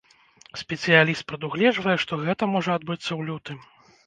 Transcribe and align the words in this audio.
Спецыяліст 0.61 1.25
прадугледжвае, 1.31 1.97
што 2.05 2.19
гэта 2.25 2.43
можа 2.55 2.71
адбыцца 2.79 3.05
ў 3.05 3.21
лютым. 3.31 3.63